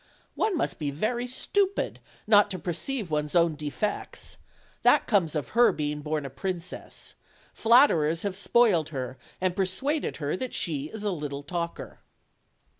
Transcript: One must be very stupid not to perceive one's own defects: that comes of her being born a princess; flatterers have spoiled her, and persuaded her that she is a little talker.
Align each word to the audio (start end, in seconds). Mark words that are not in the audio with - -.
One 0.33 0.57
must 0.57 0.79
be 0.79 0.89
very 0.89 1.27
stupid 1.27 1.99
not 2.25 2.49
to 2.49 2.57
perceive 2.57 3.11
one's 3.11 3.35
own 3.35 3.53
defects: 3.53 4.37
that 4.81 5.05
comes 5.05 5.35
of 5.35 5.49
her 5.49 5.71
being 5.71 6.01
born 6.01 6.25
a 6.25 6.29
princess; 6.31 7.13
flatterers 7.53 8.23
have 8.23 8.35
spoiled 8.35 8.89
her, 8.89 9.19
and 9.39 9.55
persuaded 9.55 10.17
her 10.17 10.35
that 10.37 10.55
she 10.55 10.85
is 10.85 11.03
a 11.03 11.11
little 11.11 11.43
talker. 11.43 11.99